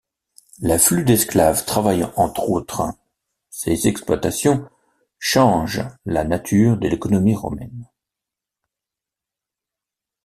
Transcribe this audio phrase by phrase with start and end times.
[0.61, 2.91] L'afflux d'esclaves travaillant entre autres
[3.51, 4.67] ces exploitations
[5.19, 7.87] change la nature de l'économie romaine.